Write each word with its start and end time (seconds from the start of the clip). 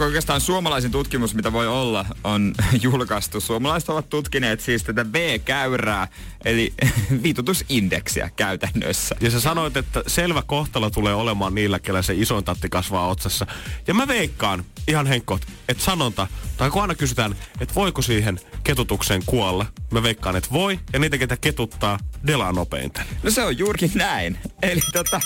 Oikeastaan 0.00 0.40
suomalaisin 0.40 0.90
tutkimus, 0.90 1.34
mitä 1.34 1.52
voi 1.52 1.66
olla, 1.66 2.06
on 2.24 2.54
julkaistu. 2.82 3.40
Suomalaiset 3.40 3.88
ovat 3.88 4.08
tutkineet 4.08 4.60
siis 4.60 4.82
tätä 4.84 5.04
B-käyrää, 5.04 6.08
eli 6.44 6.74
viitutusindeksiä 7.22 8.30
käytännössä. 8.36 9.16
Ja 9.20 9.30
sä 9.30 9.40
sanoit, 9.40 9.76
että 9.76 10.02
selvä 10.06 10.42
kohtalo 10.46 10.90
tulee 10.90 11.14
olemaan 11.14 11.54
niillä, 11.54 11.78
kellä 11.78 12.02
se 12.02 12.14
isoin 12.14 12.44
tatti 12.44 12.68
kasvaa 12.68 13.08
otsassa. 13.08 13.46
Ja 13.86 13.94
mä 13.94 14.08
veikkaan, 14.08 14.64
ihan 14.88 15.06
henkkoot, 15.06 15.42
että 15.68 15.84
sanonta, 15.84 16.26
tai 16.56 16.70
kun 16.70 16.82
aina 16.82 16.94
kysytään, 16.94 17.36
että 17.60 17.74
voiko 17.74 18.02
siihen 18.02 18.40
ketutukseen 18.64 19.22
kuolla, 19.26 19.66
mä 19.90 20.02
veikkaan, 20.02 20.36
että 20.36 20.50
voi, 20.52 20.80
ja 20.92 20.98
niitä, 20.98 21.18
ketä 21.18 21.36
ketuttaa, 21.36 21.98
delaa 22.26 22.52
nopeinten. 22.52 23.04
No 23.22 23.30
se 23.30 23.44
on 23.44 23.58
juurikin 23.58 23.90
näin. 23.94 24.38
Eli 24.62 24.80
tota... 24.92 25.20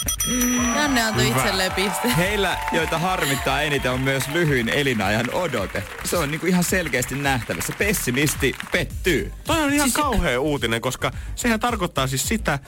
Janne 0.77 1.03
antoi 1.03 1.28
itselleen 1.28 1.72
piste. 1.72 2.17
Heillä, 2.17 2.59
joita 2.72 2.98
harmittaa 2.98 3.62
eniten, 3.62 3.93
on 3.93 4.00
myös 4.00 4.28
lyhyin 4.49 4.69
elinajan 4.69 5.35
odote. 5.35 5.83
Se 6.05 6.17
on 6.17 6.31
niinku 6.31 6.47
ihan 6.47 6.65
selkeästi 6.65 7.15
nähtävissä. 7.15 7.73
Pessimisti 7.79 8.55
pettyy. 8.73 9.33
Toi 9.45 9.63
on 9.63 9.73
ihan 9.73 9.89
siis... 9.89 9.95
kauhea 9.95 10.41
uutinen, 10.41 10.81
koska 10.81 11.13
sehän 11.35 11.61
tarkoittaa 11.61 12.07
siis 12.07 12.29
sitä, 12.29 12.59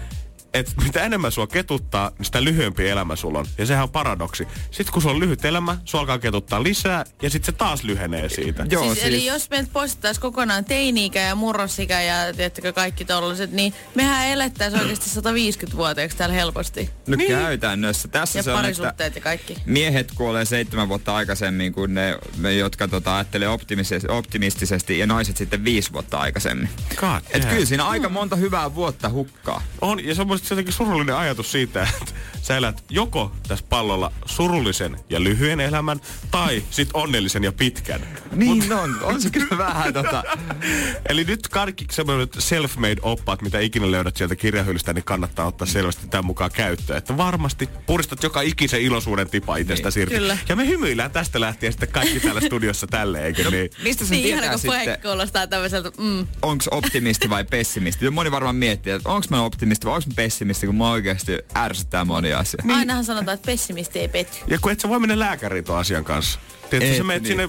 että 0.55 0.73
mitä 0.85 1.05
enemmän 1.05 1.33
sua 1.33 1.47
ketuttaa, 1.47 2.11
niin 2.19 2.27
sitä 2.27 2.45
lyhyempi 2.45 2.89
elämä 2.89 3.17
sulla 3.17 3.39
on. 3.39 3.47
Ja 3.59 3.67
sehän 3.67 3.83
on 3.83 3.91
paradoksi. 3.91 4.49
Sitten 4.71 4.93
kun 4.93 5.03
sulla 5.03 5.15
on 5.15 5.21
lyhyt 5.21 5.45
elämä, 5.45 5.77
sua 5.85 6.01
alkaa 6.01 6.19
ketuttaa 6.19 6.63
lisää 6.63 7.05
ja 7.23 7.31
sitten 7.31 7.47
se 7.55 7.59
taas 7.59 7.85
lyhenee 7.85 8.29
siitä. 8.29 8.67
Joo, 8.71 8.83
siis, 8.83 8.95
siis... 8.95 9.07
Eli 9.07 9.27
jos 9.27 9.51
meiltä 9.51 9.71
poistettaisiin 9.73 10.23
kokonaan 10.23 10.65
teini-ikä 10.65 11.21
ja 11.21 11.35
murrosikä 11.35 12.03
ja 12.03 12.35
tiettäkö 12.35 12.73
kaikki 12.73 13.05
tollaset, 13.05 13.53
niin 13.53 13.75
mehän 13.95 14.27
elettäisiin 14.27 14.83
oikeasti 14.83 15.21
150-vuotiaaksi 15.21 16.17
täällä 16.17 16.35
helposti. 16.35 16.91
No 17.07 17.17
niin. 17.17 17.31
käytännössä. 17.31 18.09
Tässä 18.09 18.39
ja 18.39 18.43
se 18.43 18.53
on, 18.53 18.65
että 18.65 19.11
ja 19.15 19.21
kaikki. 19.21 19.57
Miehet 19.67 20.13
kuolee 20.15 20.45
seitsemän 20.45 20.89
vuotta 20.89 21.17
aikaisemmin 21.17 21.73
kuin 21.73 21.95
ne, 21.95 22.19
jotka 22.59 22.89
tota, 22.89 23.17
ajattelee 23.17 23.49
optimistisesti, 23.49 24.09
optimistisesti 24.09 24.99
ja 24.99 25.07
naiset 25.07 25.37
sitten 25.37 25.65
viisi 25.65 25.93
vuotta 25.93 26.19
aikaisemmin. 26.19 26.69
God, 26.97 27.21
Et 27.31 27.45
kyllä 27.45 27.65
siinä 27.65 27.85
aika 27.85 28.09
monta 28.09 28.37
hyvää 28.37 28.75
vuotta 28.75 29.09
hukkaa. 29.09 29.63
On, 29.81 30.05
ja 30.05 30.15
se 30.15 30.21
on 30.21 30.29
se 30.49 30.55
jotenkin 30.55 30.75
surullinen 30.75 31.17
ajatus 31.17 31.53
siitä, 31.53 31.83
että 32.01 32.13
sä 32.51 32.57
elät 32.57 32.85
joko 32.89 33.33
tässä 33.49 33.65
pallolla 33.69 34.13
surullisen 34.27 34.97
ja 35.11 35.23
lyhyen 35.23 35.61
elämän, 35.61 36.01
tai 36.31 36.63
sit 36.71 36.89
onnellisen 36.95 37.45
ja 37.45 37.53
pitkän. 37.53 38.01
Niin 38.33 38.69
Mut... 38.69 38.79
on, 38.79 38.97
on 39.03 39.23
se 39.23 39.31
kyllä 39.31 39.59
vähän 39.59 39.93
tota. 39.93 40.23
Eli 41.09 41.25
nyt 41.25 41.49
kaikki 41.49 41.87
semmoiset 41.91 42.37
self-made 42.37 43.01
oppaat, 43.03 43.43
mitä 43.43 43.61
ikinä 43.61 43.91
löydät 43.91 44.17
sieltä 44.17 44.37
kirjahyllystä, 44.37 44.93
niin 44.93 45.05
kannattaa 45.05 45.47
ottaa 45.47 45.67
selvästi 45.67 46.09
tämän 46.09 46.25
mukaan 46.25 46.51
käyttöön. 46.55 46.99
Että 46.99 47.17
varmasti 47.17 47.69
puristat 47.87 48.23
joka 48.23 48.41
ikisen 48.41 48.83
iloisuuden 48.83 49.31
tipa 49.31 49.57
itsestä 49.57 49.89
niin, 49.89 50.03
irti. 50.03 50.15
Kyllä. 50.15 50.39
Ja 50.49 50.57
me 50.57 50.67
hymyillään 50.67 51.11
tästä 51.11 51.41
lähtien 51.41 51.73
sitten 51.73 51.89
kaikki 51.89 52.21
täällä 52.21 52.41
studiossa 52.41 52.87
tälle, 52.87 53.27
eikö 53.27 53.45
no, 53.45 53.51
niin? 53.51 53.71
Mistä 53.83 54.05
sen 54.05 54.17
niin, 54.17 54.39
tietää 54.39 54.57
sitten? 54.57 54.99
kuulostaa 55.03 55.47
tämmöiseltä, 55.47 55.91
mm. 55.99 56.27
Onks 56.43 56.69
optimisti 56.71 57.31
vai 57.31 57.45
pessimisti? 57.45 58.11
Moni 58.11 58.31
varmaan 58.31 58.57
miettii, 58.57 58.93
että 58.93 59.09
onko 59.09 59.27
mä 59.31 59.43
optimisti 59.43 59.87
vai 59.87 59.95
onko 59.95 60.07
mä 60.09 60.15
pessimisti, 60.17 60.67
kun 60.67 60.77
mä 60.77 60.91
oikeasti 60.91 61.39
ärsyttää 61.57 62.05
moni 62.05 62.33
asia. 62.41 62.63
Niin. 62.65 62.79
Ainahan 62.79 63.05
sanotaan, 63.05 63.35
että 63.35 63.47
pessimisti 63.47 63.99
ei 63.99 64.09
petty. 64.09 64.39
Ja 64.47 64.59
kun 64.59 64.73
et 64.73 64.81
sä 64.81 64.89
voi 64.89 65.01
mennä 65.01 65.19
lääkäriin 65.19 65.65
tuon 65.65 65.79
asian 65.79 66.05
kanssa. 66.05 66.39
Tiedätkö, 66.71 66.97
sä 66.97 67.05
menet 67.05 67.23
niin. 67.23 67.29
sinne 67.29 67.49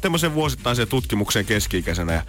tämmöiseen 0.00 0.34
vuosittaiseen 0.34 0.88
tutkimukseen 0.88 1.46
keski-ikäisenä 1.46 2.12
ja 2.12 2.22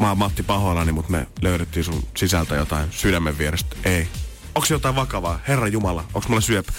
mä 0.00 0.08
oon 0.08 0.18
Matti 0.18 0.42
pahoillani, 0.42 0.92
mutta 0.92 1.12
me 1.12 1.26
löydettiin 1.42 1.84
sun 1.84 2.04
sisältä 2.16 2.54
jotain 2.54 2.92
sydämen 2.92 3.38
vierestä. 3.38 3.76
Ei. 3.84 4.08
Onko 4.54 4.66
jotain 4.70 4.96
vakavaa? 4.96 5.40
Herra 5.48 5.68
Jumala, 5.68 6.04
onko 6.14 6.28
mulla 6.28 6.40
syöpä? 6.40 6.72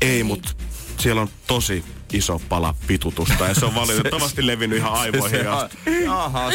Ei, 0.00 0.10
ei. 0.10 0.22
mutta 0.24 0.50
siellä 0.98 1.22
on 1.22 1.28
tosi 1.46 1.84
iso 2.12 2.40
pala 2.48 2.74
pitutusta 2.86 3.44
ja 3.44 3.54
se 3.54 3.64
on 3.64 3.74
valitettavasti 3.82 4.46
levinnyt 4.46 4.78
ihan 4.78 4.92
aivoihin 4.92 5.40
se, 5.40 5.46
asti. 5.46 5.78
Jaha, 6.04 6.50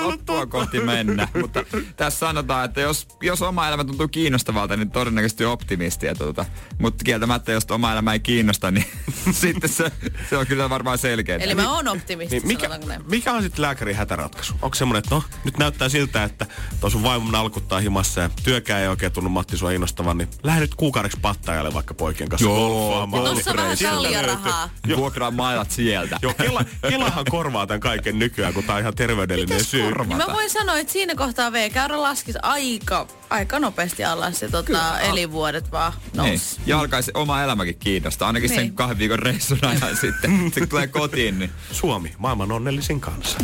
loppua 0.00 0.46
kohti 0.46 0.80
mennä. 0.80 1.28
Mutta 1.40 1.64
tässä 1.96 2.18
sanotaan, 2.18 2.64
että 2.64 2.80
jos, 2.80 3.08
jos 3.22 3.42
oma 3.42 3.68
elämä 3.68 3.84
tuntuu 3.84 4.08
kiinnostavalta, 4.08 4.76
niin 4.76 4.90
todennäköisesti 4.90 5.44
optimistia. 5.44 6.14
Tuota. 6.14 6.46
Mutta 6.78 7.04
kieltämättä, 7.04 7.52
jos 7.52 7.64
oma 7.70 7.92
elämä 7.92 8.12
ei 8.12 8.20
kiinnosta, 8.20 8.70
niin 8.70 8.86
sitten 9.30 9.70
se, 9.70 9.92
se 10.30 10.36
on 10.36 10.46
kyllä 10.46 10.70
varmaan 10.70 10.98
selkeä. 10.98 11.36
Eli 11.36 11.54
mä 11.54 11.72
oon 11.72 11.88
optimisti, 11.88 12.36
niin 12.36 12.46
mikä, 12.46 12.70
mikä 13.10 13.32
on 13.32 13.42
sitten 13.42 13.62
lääkärin 13.62 13.96
hätäratkaisu? 13.96 14.54
Onko 14.62 14.74
semmoinen, 14.74 14.98
että 14.98 15.14
no, 15.14 15.22
nyt 15.44 15.58
näyttää 15.58 15.88
siltä, 15.88 16.24
että 16.24 16.46
tuo 16.80 16.90
sun 16.90 17.02
vaimo 17.02 17.30
nalkuttaa 17.30 17.80
himassa 17.80 18.20
ja 18.20 18.30
työkään 18.42 18.82
ei 18.82 18.88
oikein 18.88 19.12
tunnu 19.12 19.30
Matti 19.30 19.56
sua 19.56 19.70
innostavan, 19.70 20.18
niin 20.18 20.28
lähde 20.42 20.60
nyt 20.60 20.74
kuukaudeksi 20.74 21.18
pattajalle 21.22 21.74
vaikka 21.74 21.94
poikien 21.94 22.28
kanssa 22.28 22.48
Joo, 22.48 23.08
Tuossa 23.10 23.56
vähän 23.56 23.76
kaljarahaa. 23.82 24.70
Vuokraa 24.96 25.30
mailat 25.30 25.70
sieltä. 25.70 26.18
Joo, 26.22 26.34
Kela, 26.34 26.64
Kelahan 26.88 27.24
korvaa 27.30 27.66
tämän 27.66 27.80
kaiken 27.80 28.18
nykyään, 28.18 28.54
kun 28.54 28.64
tää 28.64 28.74
on 28.74 28.80
ihan 28.80 28.94
terveydellinen 28.94 29.56
Mites 29.56 29.70
syy. 29.70 29.92
Niin 29.94 30.16
mä 30.16 30.26
voin 30.32 30.50
sanoa, 30.50 30.78
että 30.78 30.92
siinä 30.92 31.14
kohtaa 31.14 31.52
V-käyrä 31.52 32.02
laskisi 32.02 32.38
aika, 32.42 33.06
aika 33.30 33.58
nopeasti 33.58 34.04
alas 34.04 34.38
se 34.38 34.48
tota, 34.48 35.00
elinvuodet 35.00 35.72
vaan 35.72 35.92
nousi. 36.16 36.32
Niin. 36.32 36.40
Ja 36.66 36.80
alkaisi 36.80 37.10
oma 37.14 37.42
elämäkin 37.42 37.78
kiinnostaa, 37.78 38.26
ainakin 38.26 38.50
niin. 38.50 38.60
sen 38.60 38.72
kahden 38.72 38.98
viikon 38.98 39.18
reissun 39.18 39.58
ajan 39.62 39.96
sitten. 39.96 40.40
Sitten 40.44 40.68
tulee 40.68 40.86
kotiin, 40.86 41.38
niin... 41.38 41.50
Suomi, 41.72 42.14
maailman 42.18 42.52
onnellisin 42.52 43.00
kanssa. 43.00 43.38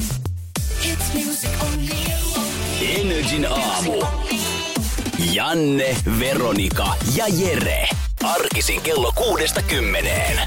Energin 2.81 3.47
aamu. 3.51 4.03
Janne, 5.33 5.97
Veronika 6.19 6.95
ja 7.15 7.25
Jere. 7.29 7.89
Arkisin 8.23 8.81
kello 8.81 9.13
kuudesta 9.13 9.63
kymmeneen. 9.63 10.41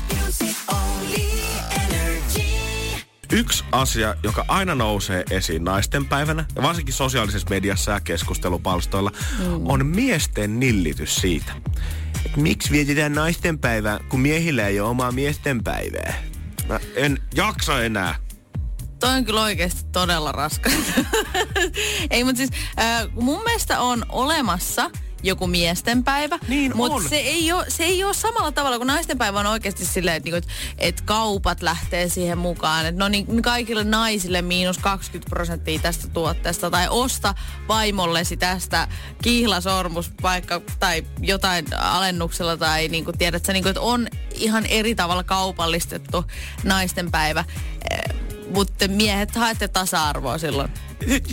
Yksi 3.32 3.64
asia, 3.72 4.16
joka 4.24 4.46
aina 4.48 4.76
nousee 4.76 5.24
esiin 5.30 5.64
naisten 5.64 6.06
päivänä, 6.06 6.46
ja 6.56 6.62
varsinkin 6.62 6.94
sosiaalisessa 6.94 7.50
mediassa 7.50 7.92
ja 7.92 8.00
keskustelupalstoilla, 8.00 9.12
mm. 9.40 9.70
on 9.70 9.86
miesten 9.86 10.60
nillitys 10.60 11.16
siitä. 11.16 11.54
Et 12.26 12.38
miksi 12.38 12.72
vietetään 12.72 13.14
naisten 13.14 13.60
päivää, 13.60 14.00
kun 14.10 14.20
miehillä 14.20 14.68
ei 14.68 14.80
ole 14.80 14.90
omaa 14.90 15.12
miesten 15.12 15.64
päivää? 15.64 16.14
Mä 16.68 16.80
en 16.96 17.20
jaksa 17.36 17.84
enää. 17.84 18.16
Toi 19.00 19.10
on 19.10 19.26
kyllä 19.26 19.42
oikeasti 19.42 19.84
todella 19.92 20.32
raskas. 20.32 20.74
ei, 22.12 22.24
mutta 22.24 22.38
siis 22.38 22.52
äh, 22.80 23.08
mun 23.12 23.44
mielestä 23.44 23.80
on 23.80 24.06
olemassa 24.10 24.92
joku 25.24 25.48
miesten 25.48 26.04
päivä. 26.04 26.40
Niin 26.48 26.78
Mutta 26.78 27.10
se 27.10 27.16
ei, 27.16 27.52
ole, 27.52 27.66
se 27.68 27.84
ei 27.84 28.04
ole 28.04 28.14
samalla 28.14 28.52
tavalla 28.52 28.78
kuin 28.78 28.88
naisten 28.88 29.18
päivä 29.18 29.40
on 29.40 29.46
oikeasti 29.46 29.86
silleen, 29.86 30.18
että, 30.18 30.30
niinku, 30.32 30.48
että 30.78 31.04
kaupat 31.06 31.62
lähtee 31.62 32.10
siihen 32.10 32.38
mukaan. 32.38 32.86
Että 32.86 33.00
no 33.00 33.08
niin 33.08 33.42
kaikille 33.42 33.84
naisille 33.84 34.42
miinus 34.42 34.78
20 34.78 35.30
prosenttia 35.30 35.80
tästä 35.80 36.08
tuotteesta 36.08 36.72
tai 36.72 36.88
osta 36.90 37.36
vaimollesi 37.68 38.38
tästä 38.38 38.88
kihlasormus 39.24 40.12
vaikka 40.24 40.62
tai 40.80 41.04
jotain 41.20 41.66
alennuksella 41.78 42.58
tai 42.58 42.88
niin 42.88 43.06
kuin 43.06 43.18
tiedät 43.18 43.46
sä, 43.46 43.54
niin 43.54 43.64
kuin, 43.64 43.72
että 43.72 43.82
on 43.82 44.08
ihan 44.34 44.66
eri 44.66 44.96
tavalla 44.96 45.24
kaupallistettu 45.24 46.26
naisten 46.64 47.12
päivä. 47.12 47.44
Eh, 47.92 48.16
mutta 48.54 48.88
miehet 48.88 49.36
haette 49.36 49.68
tasa-arvoa 49.68 50.38
silloin. 50.38 50.70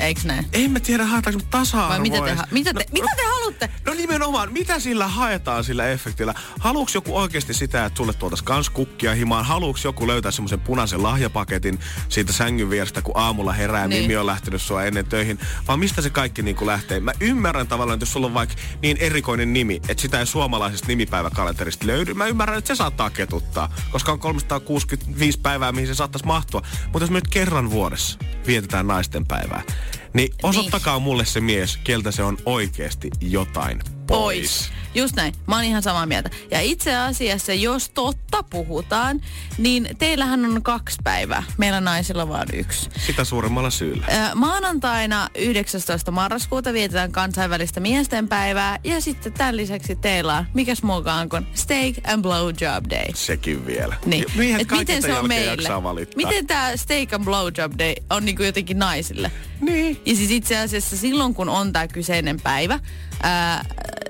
Eiks 0.01 0.25
näin? 0.25 0.47
En 0.53 0.71
mä 0.71 0.81
tiedä, 0.81 1.05
haetaanko 1.05 1.43
tasa-arvoa. 1.51 1.99
mitä 1.99 2.21
te, 2.25 2.35
ha- 2.35 2.47
mitä, 2.51 2.75
te, 2.75 2.81
no, 2.81 2.87
mitä 2.93 3.07
te 3.17 3.23
haluatte? 3.23 3.71
No 3.87 3.95
nimenomaan, 3.95 4.53
mitä 4.53 4.81
sillä 4.81 5.09
haetaan 5.09 5.65
sillä 5.65 5.89
efektillä? 5.89 6.35
Haluuks 6.61 6.95
joku 6.95 7.17
oikeasti 7.17 7.55
sitä, 7.55 7.85
että 7.85 7.97
sulle 7.97 8.13
tuotas 8.13 8.43
kans 8.43 8.71
kukkia 8.71 9.15
himaan? 9.15 9.45
Haluuks 9.45 9.85
joku 9.85 10.07
löytää 10.07 10.31
semmoisen 10.31 10.61
punaisen 10.61 11.03
lahjapaketin 11.03 11.79
siitä 12.09 12.33
sängyn 12.33 12.71
vierestä, 12.71 13.03
kun 13.03 13.17
aamulla 13.17 13.53
herää 13.53 13.89
niin. 13.89 14.03
Mimi 14.03 14.17
on 14.17 14.27
lähtenyt 14.27 14.63
sua 14.63 14.85
ennen 14.85 15.07
töihin? 15.07 15.39
Vai 15.69 15.77
mistä 15.77 16.03
se 16.03 16.11
kaikki 16.11 16.43
niin 16.43 16.57
kuin 16.57 16.67
lähtee? 16.67 17.01
Mä 17.01 17.13
ymmärrän 17.21 17.67
tavallaan, 17.67 17.95
että 17.95 18.03
jos 18.03 18.13
sulla 18.13 18.27
on 18.27 18.35
vaikka 18.35 18.55
niin 18.83 18.97
erikoinen 19.01 19.53
nimi, 19.53 19.81
että 19.89 20.01
sitä 20.01 20.21
ei 20.21 20.27
suomalaisesta 20.27 20.87
nimipäiväkalenterista 20.89 21.87
löydy. 21.87 22.15
Mä 22.15 22.27
ymmärrän, 22.27 22.59
että 22.59 22.69
se 22.69 22.77
saattaa 22.79 23.11
ketuttaa, 23.11 23.75
koska 23.91 24.13
on 24.13 24.19
365 24.19 25.41
päivää, 25.41 25.73
mihin 25.73 25.87
se 25.89 25.95
saattaisi 25.95 26.27
mahtua. 26.27 26.63
Mutta 26.85 27.01
jos 27.01 27.11
me 27.11 27.15
nyt 27.19 27.29
kerran 27.29 27.71
vuodessa 27.71 28.19
vietetään 28.47 28.87
naisten 28.87 29.27
päivää, 29.27 29.58
Niin 30.13 30.35
osoittakaa 30.43 30.99
mulle 30.99 31.25
se 31.25 31.41
mies, 31.41 31.77
keltä 31.77 32.11
se 32.11 32.23
on 32.23 32.39
oikeasti 32.47 33.11
jotain 33.21 33.79
pois. 33.79 34.07
pois. 34.07 34.78
Just 34.95 35.17
näin. 35.17 35.35
Mä 35.47 35.55
oon 35.55 35.65
ihan 35.65 35.83
samaa 35.83 36.07
mieltä. 36.07 36.31
Ja 36.51 36.61
itse 36.61 36.97
asiassa, 36.97 37.53
jos 37.53 37.91
totta 37.91 38.43
puhutaan, 38.43 39.21
niin 39.59 39.89
teillähän 39.99 40.45
on 40.45 40.63
kaksi 40.63 40.97
päivää. 41.05 41.43
Meillä 41.59 41.81
naisilla 41.81 42.29
vaan 42.29 42.49
yksi. 42.53 42.91
Sitä 43.07 43.25
suuremmalla 43.25 43.71
syyllä. 43.71 44.07
Maanantaina 44.35 45.29
19. 45.39 46.11
marraskuuta 46.11 46.73
vietetään 46.73 47.13
kansainvälistä 47.13 47.81
miesten 47.81 48.29
päivää. 48.29 48.79
Ja 48.85 49.01
sitten 49.01 49.33
tämän 49.33 49.57
lisäksi 49.57 49.97
teillä 49.97 50.37
on, 50.37 50.45
mikäs 50.55 50.83
muukaan 50.83 51.29
kuin 51.29 51.47
Steak 51.55 51.95
and 52.07 52.23
Blowjob 52.23 52.85
Day. 52.91 53.07
Sekin 53.15 53.67
vielä. 53.67 53.97
Niin. 54.07 54.25
Miehet 54.37 54.63
Et 54.63 54.79
miten 54.79 55.03
se 55.03 55.19
on 55.19 55.29
meille? 55.29 55.69
Miten 56.17 56.47
tämä 56.47 56.77
Steak 56.77 57.13
and 57.13 57.25
Blowjob 57.25 57.73
Day 57.79 57.95
on 58.11 58.25
niinku 58.25 58.43
jotenkin 58.43 58.79
naisille? 58.79 59.31
Niin. 59.61 60.01
Ja 60.07 60.17
siis 60.17 60.31
itse 60.31 60.59
asiassa 60.59 60.97
silloin, 60.97 61.35
kun 61.35 61.49
on 61.49 61.73
tämä 61.73 61.89
kyseinen 61.89 62.41
päivä, 62.41 62.81
ää, 63.23 63.65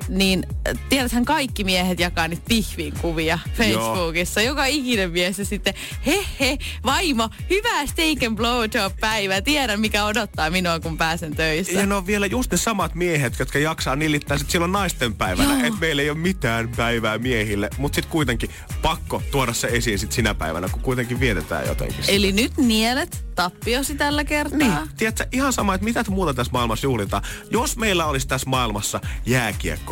niin 0.09 0.47
tiedäthän 0.89 1.25
kaikki 1.25 1.65
miehet 1.65 2.01
jakaa 2.01 2.29
niitä 2.29 2.43
pihvin 2.49 2.95
kuvia 3.01 3.39
Facebookissa. 3.55 4.41
Joka 4.41 4.65
ikinen 4.65 5.11
mies 5.11 5.39
ja 5.39 5.45
sitten, 5.45 5.75
he 6.07 6.27
he, 6.41 6.59
vaimo, 6.85 7.29
hyvää 7.51 7.87
steak 7.87 8.23
and 8.27 8.37
blowjob 8.37 8.93
päivä. 9.01 9.41
Tiedän, 9.41 9.81
mikä 9.81 10.05
odottaa 10.05 10.51
minua, 10.51 10.81
kun 10.81 10.99
pääsen 10.99 11.37
töissä. 11.37 11.73
Ja 11.73 11.87
ne 11.87 11.95
on 11.95 12.07
vielä 12.07 12.27
just 12.27 12.51
ne 12.51 12.57
samat 12.57 12.95
miehet, 12.95 13.39
jotka 13.39 13.59
jaksaa 13.59 13.97
nillittää 13.97 14.39
sit 14.39 14.51
silloin 14.51 14.73
naisten 14.73 15.15
päivänä, 15.15 15.53
Joo. 15.53 15.67
että 15.67 15.81
meillä 15.81 16.03
ei 16.03 16.11
ole 16.11 16.19
mitään 16.19 16.69
päivää 16.77 17.19
miehille, 17.19 17.71
mutta 17.79 17.97
sitten 17.97 18.13
kuitenkin 18.13 18.51
pakko 18.83 19.23
tuoda 19.31 19.53
se 19.53 19.69
esiin 19.69 19.99
sit 19.99 20.13
sinä 20.13 20.35
päivänä, 20.35 20.69
kun 20.69 20.83
kuitenkin 20.83 21.21
vietetään 21.21 21.67
jotenkin. 21.67 22.03
sitä. 22.03 22.13
Eli 22.13 22.33
nyt 22.33 22.57
nielet 22.57 23.25
tappiosi 23.35 23.95
tällä 23.95 24.25
kertaa. 24.25 24.59
Niin, 24.59 24.73
tiedätkö, 24.97 25.27
ihan 25.33 25.53
sama, 25.53 25.75
että 25.75 25.85
mitä 25.85 26.05
muuta 26.09 26.35
tässä 26.35 26.53
maailmassa 26.53 26.87
juhlitaan. 26.87 27.23
Jos 27.51 27.77
meillä 27.77 28.07
olisi 28.07 28.29
tässä 28.29 28.51
maailmassa 28.51 29.01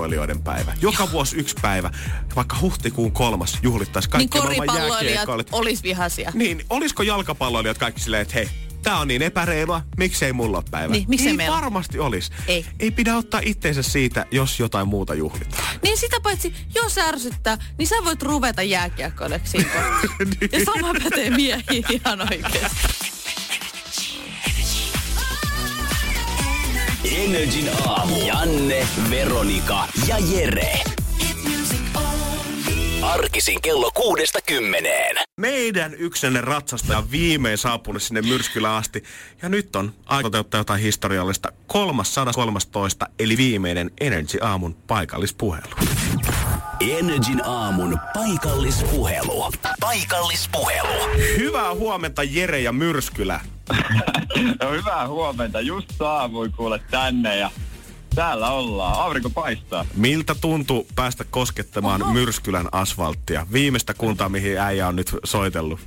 jääkiekkoilijoiden 0.06 0.42
päivä, 0.42 0.72
joka 0.82 1.12
vuosi 1.12 1.36
yksi 1.36 1.56
päivä, 1.62 1.90
vaikka 2.36 2.56
huhtikuun 2.60 3.12
kolmas 3.12 3.58
juhlittaisi 3.62 4.08
Niin 4.08 4.12
kaikki 4.12 4.38
maailman 4.38 4.66
koripalloilijat 4.66 5.04
jääkiekkoilijat. 5.04 5.48
olis 5.52 5.82
vihaisia. 5.82 6.32
Niin, 6.34 6.64
olisiko 6.70 7.02
jalkapalloilijat 7.02 7.78
kaikki 7.78 8.00
silleen, 8.00 8.22
että 8.22 8.34
hei, 8.34 8.48
tää 8.82 8.98
on 8.98 9.08
niin 9.08 9.22
epäreilua, 9.22 9.82
miksei 9.96 10.32
mulla 10.32 10.56
ole 10.58 10.64
päivä? 10.70 10.92
Niin, 10.92 11.04
miksei 11.08 11.26
niin 11.26 11.36
meillä? 11.36 11.54
varmasti 11.56 11.98
olisi. 11.98 12.30
Ei. 12.48 12.64
Ei 12.80 12.90
pidä 12.90 13.16
ottaa 13.16 13.40
itteensä 13.44 13.82
siitä, 13.82 14.26
jos 14.30 14.60
jotain 14.60 14.88
muuta 14.88 15.14
juhlitaan. 15.14 15.76
Niin 15.82 15.98
sitä 15.98 16.16
paitsi, 16.22 16.54
jos 16.74 16.98
ärsyttää, 16.98 17.58
niin 17.78 17.86
sä 17.86 17.96
voit 18.04 18.22
ruveta 18.22 18.62
jääkiekkoileksi 18.62 19.50
siinä 19.50 19.68
kohtaa. 19.70 20.16
Niin. 20.40 20.50
Ja 20.52 20.64
sama 20.64 20.92
pätee 21.04 21.30
miehiin 21.30 21.84
ihan 21.88 22.20
oikeesti. 22.20 23.15
Energin 27.10 27.70
aamu. 27.86 28.26
Janne, 28.26 28.88
Veronika 29.10 29.88
ja 30.08 30.16
Jere. 30.18 30.80
Arkisin 33.02 33.62
kello 33.62 33.90
kuudesta 33.90 34.38
kymmeneen. 34.46 35.16
Meidän 35.40 35.94
yksenne 35.94 36.40
ratsastaja 36.40 36.98
on 36.98 37.10
viimein 37.10 37.58
saapunut 37.58 38.02
sinne 38.02 38.22
Myrskylä 38.22 38.76
asti. 38.76 39.04
Ja 39.42 39.48
nyt 39.48 39.76
on 39.76 39.94
aika 40.06 40.22
toteuttaa 40.22 40.60
jotain 40.60 40.80
historiallista. 40.80 41.52
313, 41.66 43.06
eli 43.18 43.36
viimeinen 43.36 43.90
Energy 44.00 44.38
Aamun 44.40 44.74
paikallispuhelu. 44.74 45.74
Energin 46.80 47.44
aamun 47.44 47.98
paikallispuhelu. 48.14 49.52
Paikallispuhelu. 49.80 51.16
Hyvää 51.38 51.74
huomenta 51.74 52.22
Jere 52.22 52.60
ja 52.60 52.72
Myrskylä. 52.72 53.40
No 54.62 54.70
hyvää 54.70 55.08
huomenta. 55.08 55.60
Just 55.60 55.92
saavuin 55.98 56.52
kuule 56.52 56.80
tänne 56.90 57.36
ja 57.36 57.50
täällä 58.14 58.50
ollaan. 58.50 59.00
Aurinko 59.00 59.30
paistaa. 59.30 59.86
Miltä 59.94 60.34
tuntuu 60.34 60.86
päästä 60.94 61.24
koskettamaan 61.30 62.02
Oho. 62.02 62.12
Myrskylän 62.12 62.68
asfalttia? 62.72 63.46
Viimeistä 63.52 63.94
kuntaa, 63.94 64.28
mihin 64.28 64.58
äijä 64.58 64.88
on 64.88 64.96
nyt 64.96 65.16
soitellut. 65.24 65.80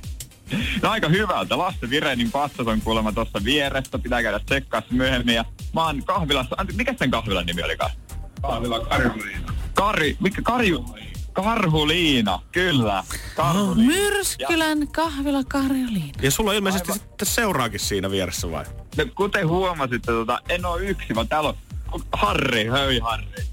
No 0.82 0.90
aika 0.90 1.08
hyvältä. 1.08 1.58
Lasse 1.58 1.90
Virenin 1.90 2.30
passat 2.30 2.66
on 2.66 2.80
kuulemma 2.80 3.12
tuossa 3.12 3.44
vieressä. 3.44 3.98
Pitää 3.98 4.22
käydä 4.22 4.40
tsekkaassa 4.46 4.94
myöhemmin. 4.94 5.34
Ja 5.34 5.44
mä 5.74 5.86
oon 5.86 6.04
kahvilassa. 6.04 6.56
Antti, 6.58 6.74
mikä 6.74 6.94
sen 6.98 7.10
kahvilan 7.10 7.46
nimi 7.46 7.62
olikaan? 7.62 7.90
Kahvila 8.42 8.80
Karjuliina. 8.80 9.49
Kari, 9.80 10.16
mikä 10.20 10.42
Karju? 10.42 10.84
Karhuliina, 11.32 12.42
kyllä. 12.52 13.04
Karhuliina. 13.36 13.92
Myrskylän 13.92 14.88
kahvila 14.88 15.44
Karjoliina. 15.44 16.18
Ja 16.22 16.30
sulla 16.30 16.50
on 16.50 16.56
ilmeisesti 16.56 16.92
Aivan. 16.92 16.98
sitten 17.08 17.28
seuraakin 17.28 17.80
siinä 17.80 18.10
vieressä 18.10 18.50
vai? 18.50 18.64
No, 18.96 19.04
kuten 19.14 19.48
huomasitte, 19.48 20.12
tota, 20.12 20.40
en 20.48 20.66
oo 20.66 20.76
yksi, 20.78 21.14
vaan 21.14 21.28
täällä 21.28 21.54
on 21.92 22.02
Harri, 22.12 22.66
höi 22.66 22.98
Harri. 22.98 23.44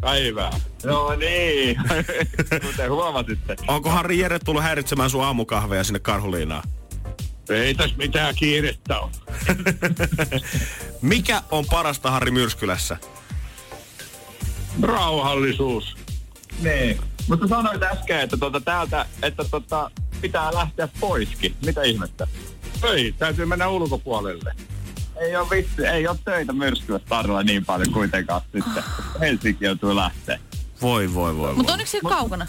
Päivää. 0.00 0.60
No 0.84 1.14
niin, 1.16 1.76
kuten 2.66 2.90
huomasitte. 2.90 3.56
Onko 3.68 3.90
Harri 3.90 4.18
Jere 4.18 4.38
tullut 4.38 4.62
häiritsemään 4.62 5.10
sun 5.10 5.24
aamukahveja 5.24 5.84
sinne 5.84 5.98
Karhuliinaan? 5.98 6.68
Ei 7.48 7.74
tässä 7.74 7.96
mitään 7.96 8.34
kiirettä 8.34 9.00
ole. 9.00 9.10
Mikä 11.02 11.42
on 11.50 11.64
parasta 11.70 12.10
Harri 12.10 12.30
Myrskylässä? 12.30 12.96
Rauhallisuus. 14.82 15.96
Niin. 16.62 17.00
Mutta 17.28 17.48
sanoit 17.48 17.82
äsken, 17.82 18.20
että 18.20 18.36
tota, 18.36 18.60
täältä, 18.60 19.06
että 19.22 19.44
tota, 19.50 19.90
pitää 20.20 20.54
lähteä 20.54 20.88
poiskin. 21.00 21.54
Mitä 21.66 21.82
ihmettä? 21.82 22.26
Ei, 22.82 23.12
täytyy 23.18 23.46
mennä 23.46 23.68
ulkopuolelle. 23.68 24.54
Ei 25.16 25.36
ole 25.36 25.50
vitsi, 25.50 25.86
ei 25.86 26.08
ole 26.08 26.18
töitä 26.24 26.52
myrskylässä 26.52 27.08
tarjolla 27.08 27.42
niin 27.42 27.64
paljon 27.64 27.92
kuitenkaan 27.92 28.40
sitten. 28.52 28.84
Helsinki 29.20 29.64
joutuu 29.64 29.96
lähteä. 29.96 30.38
Voi, 30.82 31.14
voi, 31.14 31.36
voi, 31.36 31.54
Mutta 31.54 31.72
onneksi 31.72 31.92
se 31.92 32.00
kaukana. 32.08 32.46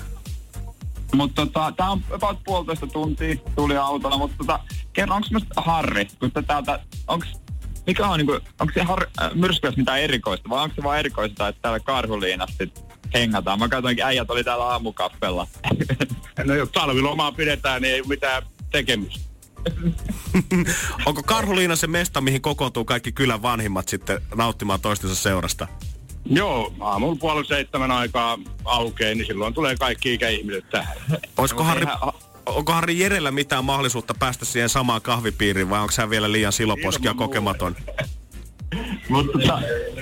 Mutta 1.13 1.45
tota, 1.45 1.73
tää 1.77 1.89
on 1.89 2.03
about 2.11 2.37
puolitoista 2.45 2.87
tuntia, 2.87 3.35
tuli 3.55 3.77
autolla, 3.77 4.17
mutta 4.17 4.37
tota, 4.37 4.59
kerro, 4.93 5.15
onko 5.15 5.27
semmoista 5.27 5.61
Harri, 5.61 6.07
kun 6.19 6.31
täältä, 6.47 6.79
onks, 7.07 7.27
mikä 7.87 8.07
on 8.07 8.17
niinku, 8.17 8.33
onko 8.59 8.73
se 8.73 8.83
har, 8.83 9.07
äh, 9.21 9.31
myrskylässä 9.33 9.81
mitään 9.81 9.99
erikoista, 9.99 10.49
vai 10.49 10.63
onko 10.63 10.75
se 10.75 10.83
vaan 10.83 10.99
erikoista, 10.99 11.47
että 11.47 11.61
täällä 11.61 11.79
Karhuliinassa 11.79 12.55
sit 12.57 12.83
hengataan? 13.13 13.59
Mä 13.59 13.67
katsoinkin, 13.67 14.05
äijät 14.05 14.29
oli 14.29 14.43
täällä 14.43 14.65
aamukappella. 14.65 15.47
No 16.43 16.55
jos 16.55 16.69
talvilomaa 16.69 17.31
pidetään, 17.31 17.81
niin 17.81 17.93
ei 17.93 17.99
ole 18.01 18.07
mitään 18.07 18.43
tekemistä. 18.71 19.19
Onko 21.05 21.23
Karhuliina 21.23 21.75
se 21.75 21.87
mesta, 21.87 22.21
mihin 22.21 22.41
kokoontuu 22.41 22.85
kaikki 22.85 23.11
kylän 23.11 23.41
vanhimmat 23.41 23.87
sitten 23.89 24.21
nauttimaan 24.35 24.81
toistensa 24.81 25.15
seurasta? 25.15 25.67
Joo, 26.25 26.73
aamulla 26.79 27.15
puoli 27.15 27.45
seitsemän 27.45 27.91
aikaa 27.91 28.37
aukeaa, 28.65 29.15
niin 29.15 29.25
silloin 29.25 29.53
tulee 29.53 29.75
kaikki 29.75 30.13
ikäihmiset 30.13 30.69
tähän. 30.69 30.97
Olisiko 31.37 31.63
Harri, 31.63 31.83
ihan- 31.83 32.13
onko 32.45 32.71
Harri 32.73 32.99
Jerellä 32.99 33.31
mitään 33.31 33.65
mahdollisuutta 33.65 34.13
päästä 34.19 34.45
siihen 34.45 34.69
samaan 34.69 35.01
kahvipiiriin 35.01 35.69
vai 35.69 35.79
onko 35.79 35.93
hän 35.97 36.09
vielä 36.09 36.31
liian 36.31 36.53
siloposki 36.53 37.07
ja 37.07 37.13
kokematon? 37.13 37.75
Mutta 39.09 39.39
tota, 39.39 39.59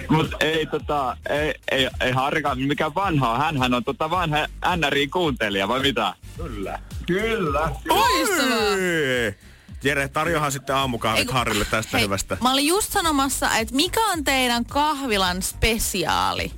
mut 0.09 0.31
ei 0.39 0.65
tota, 0.65 1.17
ei, 1.29 1.53
ei, 1.71 1.89
ei 2.01 2.11
Harrikaan 2.11 2.59
mikä 2.59 2.95
vanha 2.95 3.29
on. 3.31 3.37
Hänhän 3.39 3.73
on 3.73 3.83
tota 3.83 4.09
vanha 4.09 4.37
NRI-kuuntelija, 4.77 5.67
vai 5.67 5.79
mitä? 5.79 6.13
Kyllä. 6.37 6.79
Kyllä. 7.07 7.71
Loistavaa. 7.89 8.75
Ei. 8.79 9.35
Jere, 9.83 10.07
tarjoahan 10.07 10.51
sitten 10.51 10.75
aamukahvit 10.75 11.19
Ei 11.19 11.25
kun- 11.25 11.33
Harrille 11.33 11.65
tästä 11.65 11.97
Hei, 11.97 12.05
hyvästä. 12.05 12.37
Mä 12.41 12.51
olin 12.53 12.67
just 12.67 12.91
sanomassa, 12.91 13.57
että 13.57 13.75
mikä 13.75 14.01
on 14.01 14.23
teidän 14.23 14.65
kahvilan 14.65 15.41
spesiaali? 15.41 16.51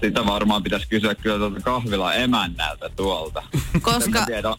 Sitä 0.00 0.26
varmaan 0.26 0.62
pitäisi 0.62 0.88
kysyä 0.88 1.14
kyllä 1.14 1.38
tuolta 1.38 1.60
kahvila 1.60 2.14
emännältä 2.14 2.90
tuolta. 2.96 3.42
Koska- 3.82 4.24
tiedä. 4.26 4.56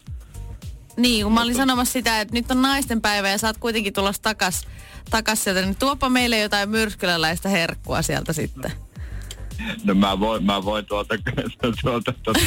Niin, 0.96 1.24
kun 1.24 1.32
mä 1.32 1.42
olin 1.42 1.54
sanomassa 1.54 1.92
sitä, 1.92 2.20
että 2.20 2.34
nyt 2.34 2.50
on 2.50 2.62
naisten 2.62 3.00
päivä 3.00 3.28
ja 3.30 3.38
sä 3.38 3.46
oot 3.46 3.58
kuitenkin 3.58 3.92
tulossa 3.92 4.22
takas, 4.22 4.66
takas 5.10 5.44
sieltä, 5.44 5.62
niin 5.62 5.76
tuopa 5.76 6.08
meille 6.08 6.38
jotain 6.38 6.68
myrskyläläistä 6.68 7.48
herkkua 7.48 8.02
sieltä 8.02 8.32
sitten. 8.32 8.72
No 9.84 9.94
mä 9.94 10.20
voin, 10.20 10.44
mä 10.44 10.64
voin 10.64 10.86
tuolta, 10.86 11.14
tuolta, 11.82 12.14
tuolta. 12.22 12.40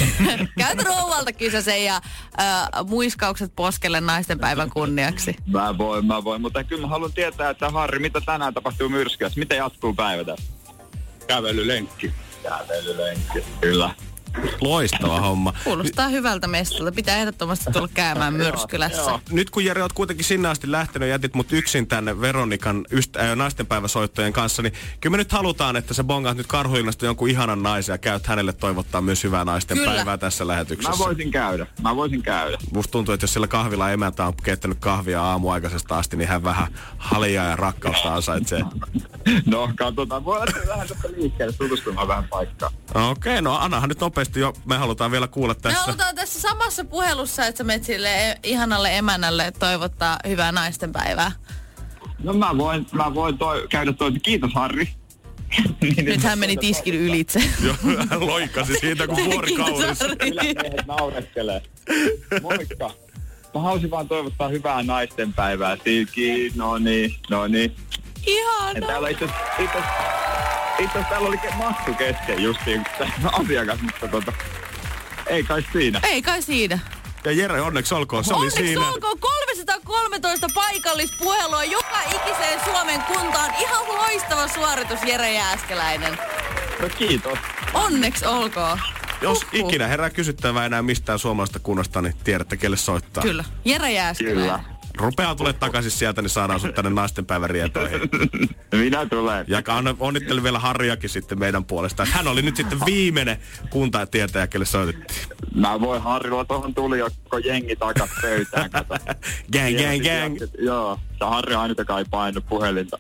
Käytä 0.58 0.84
rouvalta 0.84 1.34
kysäsen 1.34 1.86
ja 1.86 1.96
äh, 1.96 2.86
muiskaukset 2.88 3.56
poskelle 3.56 4.02
naisten 4.02 4.40
päivän 4.40 4.70
kunniaksi. 4.70 5.36
Mä 5.48 5.78
voin, 5.78 6.06
mä 6.06 6.24
voin. 6.24 6.42
Mutta 6.42 6.64
kyllä 6.64 6.82
mä 6.82 6.88
haluan 6.88 7.14
tietää, 7.14 7.50
että 7.50 7.70
Harri, 7.70 8.00
mitä 8.00 8.22
tänään 8.26 8.54
tapahtuu 8.54 8.90
myrskyssä? 8.90 9.40
Miten 9.40 9.58
jatkuu 9.58 9.94
päivä 9.94 10.24
tässä? 10.24 10.52
Kävelylenkki. 11.28 12.14
Kävelylenkki. 12.44 13.44
Kyllä. 13.62 13.90
Loistava 14.62 15.22
homma. 15.22 15.54
Kuulostaa 15.64 16.08
hyvältä 16.08 16.48
mestalta. 16.48 16.92
Pitää 16.92 17.18
ehdottomasti 17.18 17.72
tulla 17.72 17.90
käymään 17.94 18.34
Myrskylässä. 18.34 19.20
Nyt 19.32 19.50
kun 19.50 19.66
Jere 19.66 19.82
oot 19.82 19.94
kuitenkin 19.94 20.26
sinne 20.26 20.48
asti 20.50 20.72
lähtenyt 20.72 21.08
ja 21.10 21.14
jätit 21.14 21.34
mut 21.34 21.54
yksin 21.54 21.88
tänne 21.88 22.22
Veronikan 22.22 22.86
ystä- 22.92 23.20
äh, 23.20 23.36
naistenpäiväsoittojen 23.36 24.34
kanssa, 24.34 24.62
niin 24.62 24.74
kyllä 25.02 25.12
me 25.12 25.18
nyt 25.18 25.32
halutaan, 25.32 25.76
että 25.76 25.94
sä 25.94 26.04
bongaat 26.04 26.38
nyt 26.38 26.48
karhulinnasta 26.48 27.06
jonkun 27.06 27.30
ihanan 27.30 27.64
naisen 27.64 27.94
ja 27.94 27.98
käyt 27.98 28.28
hänelle 28.28 28.54
toivottaa 28.54 29.02
myös 29.02 29.24
hyvää 29.24 29.46
naisten 29.46 29.78
Kyllä. 29.78 29.94
päivää 29.94 30.18
tässä 30.18 30.48
lähetyksessä. 30.48 30.92
Mä 30.92 30.98
voisin 31.06 31.32
käydä. 31.32 31.68
Mä 31.82 31.96
voisin 31.96 32.22
käydä. 32.22 32.58
Musta 32.74 32.92
tuntuu, 32.92 33.14
että 33.14 33.24
jos 33.24 33.34
sillä 33.34 33.48
kahvilla 33.48 33.92
emäntä 33.92 34.26
on 34.26 34.34
keittänyt 34.44 34.78
kahvia 34.80 35.24
aamuaikaisesta 35.24 35.98
asti, 35.98 36.18
niin 36.18 36.28
hän 36.30 36.44
vähän 36.44 36.68
haljaa 36.98 37.50
ja 37.50 37.56
rakkautta 37.56 38.14
ansaitsee. 38.16 38.62
No, 39.46 39.70
katsotaan. 39.76 40.26
Voi 40.26 40.40
lähteä 40.40 40.68
vähän 40.68 40.88
tästä 40.88 41.08
liikkeelle 41.18 41.54
tutustumaan 41.58 42.08
vähän 42.08 42.24
paikkaan. 42.30 42.74
Okei, 42.94 43.10
okay, 43.10 43.42
no 43.42 43.56
annahan 43.56 43.90
nyt 43.90 44.00
nopeasti 44.00 44.21
jo. 44.36 44.54
Me 44.66 44.78
halutaan 44.78 45.12
vielä 45.12 45.28
kuulla 45.28 45.54
Me 45.54 45.60
tässä. 45.60 45.80
halutaan 45.82 46.16
tässä 46.16 46.42
samassa 46.42 46.84
puhelussa, 46.86 47.46
että 47.46 47.58
sä 47.58 47.64
menet 47.64 47.84
sille 47.84 48.38
ihanalle 48.44 48.98
emännälle 48.98 49.52
toivottaa 49.60 50.18
hyvää 50.28 50.52
naistenpäivää. 50.52 51.32
No 52.24 52.34
mä 52.34 52.58
voin, 52.58 52.86
mä 52.92 53.14
voin 53.14 53.38
toi, 53.38 53.68
käydä 53.70 53.94
toi. 53.94 54.12
Kiitos 54.12 54.54
Harri. 54.54 54.90
Niin, 55.82 56.06
Nyt 56.06 56.24
hän 56.24 56.40
meni 56.40 56.58
tiskin 56.68 56.94
ylitse. 56.96 57.40
Joo, 57.66 57.76
hän 58.10 58.26
loikasi 58.28 58.74
siitä 58.80 59.08
kuin 59.08 59.26
vuorikauris. 59.26 59.78
Kiitos, 59.78 60.00
Harri. 60.00 60.16
Kyllä 60.16 60.44
miehet 60.44 60.88
naureskelee. 60.88 61.62
Moikka. 62.42 62.92
Mä 63.54 63.62
halusin 63.62 63.92
vaan 63.92 64.08
toivottaa 64.08 64.48
hyvää 64.48 64.84
naistenpäivää. 64.84 65.78
Tiki, 65.78 66.52
no 66.56 66.78
niin, 66.78 67.16
no 67.30 67.48
niin. 67.48 67.76
Ja 68.28 68.34
Ihana. 68.34 68.88
täällä 68.88 69.10
itse 69.10 69.26
itse 69.60 69.78
asiassa- 69.78 70.51
itse 70.84 70.92
asiassa 70.98 71.10
täällä 71.10 71.28
oli 71.28 71.38
ke- 71.38 71.56
maksu 71.56 71.94
kesken 71.94 72.44
justiin 72.44 72.84
tämä 72.98 73.30
asiakas, 73.32 73.82
mutta 73.82 74.08
tota, 74.08 74.34
ei 75.28 75.44
kai 75.44 75.66
siinä. 75.74 76.00
Ei 76.04 76.22
kai 76.22 76.42
siinä. 76.42 76.80
Ja 77.26 77.32
Jere, 77.32 77.62
onneksi 77.62 77.94
olkoon, 77.96 78.24
se 78.24 78.34
oli 78.34 78.40
Onneksi 78.40 78.58
siinä. 78.68 78.90
olkoon 78.90 79.20
313 79.20 80.48
paikallispuhelua 80.56 81.64
joka 81.64 82.00
ikiseen 82.16 82.60
Suomen 82.66 83.02
kuntaan. 83.02 83.54
Ihan 83.60 83.88
loistava 83.88 84.48
suoritus 84.48 85.00
Jere 85.06 85.34
Jääskeläinen. 85.34 86.18
No 86.82 86.90
kiitos. 86.98 87.40
Onneksi 87.74 88.26
olkoon. 88.26 88.80
Jos 89.22 89.46
Huhhuh. 89.54 89.70
ikinä 89.70 89.88
herää 89.88 90.10
kysyttävää 90.10 90.66
enää 90.66 90.82
mistään 90.82 91.20
suomalaisesta 91.20 91.60
kunnasta, 91.60 92.02
niin 92.02 92.16
tiedätte, 92.24 92.58
kelle 92.58 92.78
soittaa. 92.78 93.24
Kyllä. 93.24 93.44
Jere 93.66 93.92
Jääskeläinen. 93.92 94.44
Kyllä. 94.44 94.60
Rupeaa 95.02 95.36
tulee 95.36 95.54
takaisin 95.54 95.92
sieltä, 95.92 96.22
niin 96.22 96.30
saadaan 96.30 96.60
sut 96.60 96.76
tänne 96.76 96.90
naistenpäivän 96.92 97.50
rietoihin. 97.50 98.02
Minä 98.76 99.06
tulen. 99.06 99.46
Ja 99.48 99.62
anna- 99.68 99.96
onnittelen 100.00 100.44
vielä 100.44 100.60
Harjakin 100.60 101.10
sitten 101.10 101.40
meidän 101.40 101.66
puolesta. 101.66 102.06
Hän 102.06 102.28
oli 102.28 102.42
nyt 102.42 102.56
sitten 102.56 102.80
viimeinen 102.86 103.38
kuntatietäjä, 103.70 104.48
kelle 104.48 104.66
soitettiin. 104.66 105.22
Mä 105.56 105.82
voin 105.82 106.02
Harrilla 106.02 106.46
tohon 106.46 106.74
tuli 106.74 107.00
joko 107.00 107.38
jengi 107.38 107.76
takas 107.76 108.10
pöytään. 108.22 108.70
Gang, 109.54 109.78
gang, 109.78 110.04
gang. 110.04 110.38
Joo, 110.60 111.00
se 111.20 111.26
Harri 111.26 111.56
on 111.56 111.76
joka 111.78 112.00
ei 112.00 112.06
painu 112.12 112.42
puhelinta. 112.50 113.00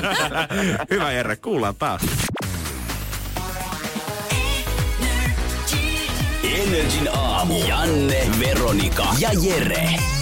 Hyvä 0.90 1.12
Jere, 1.12 1.36
kuullaan 1.36 1.74
taas. 1.76 2.02
Energin 6.42 7.08
aamu. 7.12 7.66
Janne, 7.68 8.26
Veronika 8.40 9.06
ja 9.18 9.30
Jere. 9.42 10.13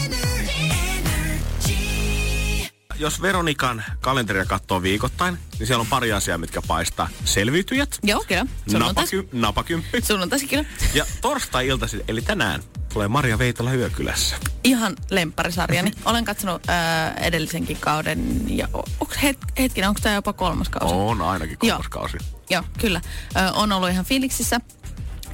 Jos 3.02 3.22
Veronikan 3.22 3.84
kalenteria 4.00 4.44
katsoo 4.44 4.82
viikoittain, 4.82 5.38
niin 5.58 5.66
siellä 5.66 5.80
on 5.80 5.86
pari 5.86 6.12
asiaa, 6.12 6.38
mitkä 6.38 6.62
paistaa. 6.62 7.08
Selviytyjät, 7.24 7.98
Joo, 8.02 8.24
kyllä. 8.28 8.46
Napaky, 8.72 9.28
napakymppi 9.32 10.00
Sunnuntais 10.02 10.44
kyllä. 10.44 10.64
ja 10.94 11.06
torstai-iltaisin, 11.20 12.04
eli 12.08 12.22
tänään, 12.22 12.62
tulee 12.92 13.08
Maria 13.08 13.38
Veitola 13.38 13.72
Yökylässä. 13.72 14.36
Ihan 14.64 14.96
lempparisarjani. 15.10 15.92
Olen 16.04 16.24
katsonut 16.24 16.62
äh, 16.70 17.24
edellisenkin 17.26 17.76
kauden 17.80 18.44
ja 18.56 18.68
o- 18.74 18.84
onks 19.00 19.22
het, 19.22 19.38
hetkinen, 19.58 19.88
onko 19.88 20.00
tämä 20.02 20.14
jopa 20.14 20.32
kolmas 20.32 20.68
kausi? 20.68 20.94
On 20.94 21.22
ainakin 21.22 21.58
kolmas 21.58 21.78
Joo. 21.78 21.90
kausi. 21.90 22.18
Joo, 22.50 22.62
kyllä. 22.80 23.00
Ö, 23.36 23.52
on 23.52 23.72
ollut 23.72 23.90
ihan 23.90 24.04
fiiliksissä. 24.04 24.60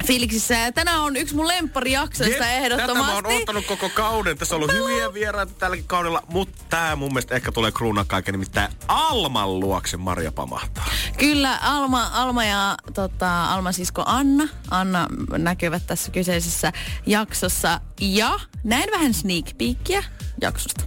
Fiiliksissä. 0.09 0.53
Ja 0.53 0.71
tänään 0.71 1.01
on 1.01 1.15
yksi 1.15 1.35
mun 1.35 1.47
lempparijaksoista 1.47 2.45
Jep, 2.45 2.63
ehdottomasti. 2.63 2.97
Tätä 2.97 3.05
mä 3.05 3.15
oon 3.15 3.39
ottanut 3.39 3.65
koko 3.65 3.89
kauden. 3.89 4.37
Tässä 4.37 4.55
on 4.55 4.61
ollut 4.61 4.75
hyviä 4.75 5.13
vieraita 5.13 5.53
tälläkin 5.53 5.85
kaudella, 5.87 6.23
mutta 6.27 6.63
tää 6.69 6.95
mun 6.95 7.13
mielestä 7.13 7.35
ehkä 7.35 7.51
tulee 7.51 7.71
kruunaa 7.71 8.05
kaiken, 8.05 8.31
nimittäin 8.31 8.71
Alman 8.87 9.59
luokse 9.59 9.97
Maria 9.97 10.31
pamahtaa. 10.31 10.85
Kyllä, 11.17 11.57
Alma, 11.57 12.09
Alma 12.13 12.45
ja 12.45 12.77
tota, 12.93 13.53
Alman 13.53 13.73
sisko 13.73 14.03
Anna. 14.05 14.47
Anna 14.71 15.07
näkyvät 15.37 15.87
tässä 15.87 16.11
kyseisessä 16.11 16.73
jaksossa. 17.05 17.81
Ja 18.01 18.39
näin 18.63 18.91
vähän 18.91 19.13
sneak 19.13 19.45
peekia 19.57 20.03
jaksosta. 20.41 20.83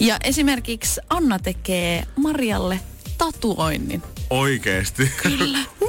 Ja 0.00 0.16
esimerkiksi 0.24 1.00
Anna 1.10 1.38
tekee 1.38 2.06
Marialle 2.16 2.80
tatuoinnin. 3.18 4.02
Oikeesti. 4.30 5.12
Kyllä. 5.22 5.58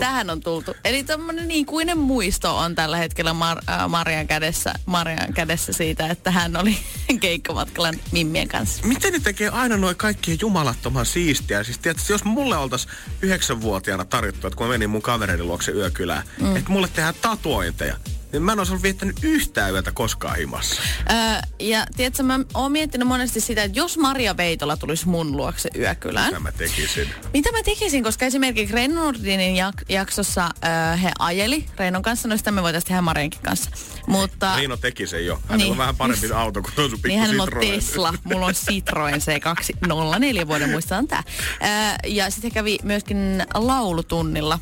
Tähän 0.00 0.30
on 0.30 0.40
tultu. 0.40 0.74
Eli 0.84 1.04
tämmöinen 1.04 1.50
ikuinen 1.50 1.98
muisto 1.98 2.56
on 2.56 2.74
tällä 2.74 2.96
hetkellä 2.96 3.32
Mar- 3.32 3.72
äh, 3.72 3.88
Marian, 3.88 4.26
kädessä, 4.26 4.74
Marian 4.86 5.32
kädessä 5.34 5.72
siitä, 5.72 6.06
että 6.06 6.30
hän 6.30 6.56
oli 6.56 6.78
keikkamatkalla 7.20 7.92
Mimmien 8.12 8.48
kanssa. 8.48 8.86
Miten 8.86 9.12
ne 9.12 9.20
tekee 9.20 9.48
aina 9.48 9.76
noin 9.76 9.96
kaikkien 9.96 10.38
jumalattoman 10.40 11.06
siistiä? 11.06 11.64
Siis 11.64 11.78
tiedätkö, 11.78 12.12
jos 12.12 12.24
mulle 12.24 12.56
oltais 12.56 12.88
yhdeksänvuotiaana 13.22 14.04
tarjottu, 14.04 14.46
että 14.46 14.56
kun 14.56 14.66
mä 14.66 14.72
menin 14.72 14.90
mun 14.90 15.02
kavereiden 15.02 15.46
luokse 15.46 15.72
yökylään, 15.72 16.22
mm. 16.40 16.56
että 16.56 16.70
mulle 16.70 16.88
tehdään 16.88 17.14
tatuointeja, 17.22 17.96
niin 18.32 18.42
mä 18.42 18.52
en 18.52 18.58
olisi 18.58 18.72
ollut 18.72 18.82
viettänyt 18.82 19.16
yhtään 19.22 19.72
yötä 19.72 19.92
koskaan 19.92 20.36
himassa. 20.36 20.82
Öö, 21.10 21.16
ja 21.60 21.86
tiedätkö, 21.96 22.22
mä 22.22 22.40
oon 22.54 22.72
miettinyt 22.72 23.08
monesti 23.08 23.40
sitä, 23.40 23.62
että 23.62 23.78
jos 23.78 23.98
Maria 23.98 24.36
Veitola 24.36 24.76
tulisi 24.76 25.08
mun 25.08 25.36
luokse 25.36 25.68
yökylään, 25.76 26.26
Mitä 26.28 26.40
mä 26.40 26.52
tekisin? 26.52 27.08
mitä 27.34 27.52
mä 27.52 27.62
tekisin, 27.62 28.02
koska 28.04 28.26
esimerkiksi 28.26 28.74
Reino 28.74 28.94
Nordinin 28.94 29.56
jak- 29.56 29.84
jaksossa 29.88 30.50
öö, 30.64 30.96
he 30.96 31.10
ajeli 31.18 31.66
Reinon 31.78 32.02
kanssa, 32.02 32.28
no 32.28 32.36
sitä 32.36 32.50
me 32.50 32.62
voitaisiin 32.62 32.88
tehdä 32.88 33.00
Mariankin 33.02 33.40
kanssa. 33.42 33.70
Mutta 34.06 34.56
Riino 34.56 34.76
teki 34.76 35.06
sen 35.06 35.26
jo. 35.26 35.34
Hänellä 35.46 35.56
Niin. 35.64 35.72
on 35.72 35.78
vähän 35.78 35.96
parempi 35.96 36.32
auto 36.32 36.62
kuin 36.62 36.72
tuo 36.74 36.84
sun 36.88 36.92
pikku 36.92 37.08
niin 37.08 37.20
hänellä 37.20 37.42
on. 37.42 37.48
Tesla, 37.60 38.14
mulla 38.24 38.46
on 38.46 38.54
Citroen 38.54 39.20
C204 39.20 40.46
vuoden 40.46 40.70
muistaan 40.70 41.08
tää. 41.08 41.22
Öö, 41.62 41.68
ja 42.06 42.30
sitten 42.30 42.50
kävi 42.52 42.78
myöskin 42.82 43.46
laulutunnilla 43.54 44.58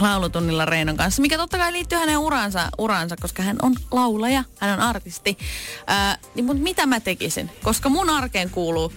laulutunnilla 0.00 0.64
Reinon 0.64 0.96
kanssa, 0.96 1.22
mikä 1.22 1.36
totta 1.36 1.58
kai 1.58 1.72
liittyy 1.72 1.98
hänen 1.98 2.18
uransa, 2.18 2.68
uransa 2.78 3.16
koska 3.20 3.42
hän 3.42 3.56
on 3.62 3.74
laulaja, 3.90 4.44
hän 4.58 4.72
on 4.72 4.80
artisti. 4.80 5.38
Ää, 5.86 6.18
niin, 6.34 6.44
mutta 6.44 6.62
mitä 6.62 6.86
mä 6.86 7.00
tekisin? 7.00 7.50
Koska 7.62 7.88
mun 7.88 8.10
arkeen 8.10 8.50
kuuluu 8.50 8.92